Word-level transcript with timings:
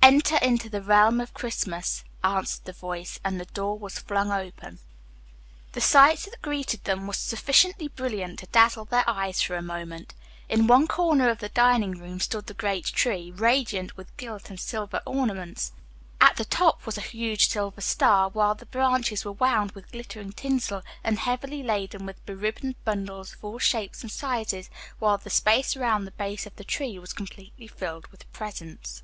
"Enter 0.00 0.36
into 0.38 0.68
the 0.70 0.82
realm 0.82 1.20
of 1.20 1.32
Christmas," 1.34 2.04
answered 2.22 2.64
the 2.64 2.72
voice, 2.72 3.18
and 3.24 3.38
the 3.38 3.44
door 3.46 3.78
was 3.78 3.98
flung 3.98 4.30
open. 4.32 4.78
The 5.72 5.80
sight 5.80 6.20
that 6.20 6.40
greeted 6.42 6.84
them 6.84 7.06
was 7.06 7.16
sufficiently 7.18 7.88
brilliant 7.88 8.38
to 8.38 8.46
dazzle 8.46 8.84
their 8.86 9.08
eyes 9.08 9.42
for 9.42 9.56
a 9.56 9.62
moment. 9.62 10.14
In 10.48 10.66
one 10.66 10.86
corner 10.88 11.28
of 11.28 11.38
the 11.38 11.48
dining 11.50 11.92
room 11.92 12.18
stood 12.20 12.46
the 12.46 12.54
great 12.54 12.86
tree, 12.86 13.30
radiant 13.30 13.96
with 13.96 14.16
gilt 14.18 14.48
and 14.50 14.58
silver 14.60 15.02
ornaments. 15.06 15.72
At 16.18 16.36
the 16.36 16.44
top 16.46 16.84
was 16.86 16.96
a 16.98 17.02
huge 17.02 17.48
silver 17.48 17.80
star, 17.82 18.28
while 18.30 18.54
the 18.54 18.66
branches 18.66 19.24
were 19.24 19.32
wound 19.32 19.72
with 19.72 19.92
glittering 19.92 20.32
tinsel, 20.32 20.82
and 21.02 21.18
heavily 21.18 21.62
laden 21.62 22.06
with 22.06 22.24
beribboned 22.24 22.82
bundles 22.84 23.34
of 23.34 23.44
all 23.44 23.58
shapes 23.58 24.02
and 24.02 24.10
sizes, 24.10 24.70
while 24.98 25.18
the 25.18 25.30
space 25.30 25.76
around 25.76 26.04
the 26.06 26.10
base 26.12 26.46
of 26.46 26.56
the 26.56 26.64
tree 26.64 26.98
was 26.98 27.12
completely 27.12 27.66
filled 27.66 28.06
with 28.08 28.30
presents. 28.32 29.02